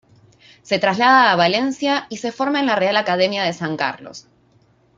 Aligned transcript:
Se 0.63 0.79
traslada 0.79 1.31
a 1.31 1.35
Valencia 1.35 2.07
y 2.09 2.17
se 2.17 2.31
forma 2.31 2.59
en 2.59 2.65
la 2.65 2.75
Real 2.75 2.97
Academia 2.97 3.43
de 3.43 3.53
San 3.53 3.77
Carlos. 3.77 4.25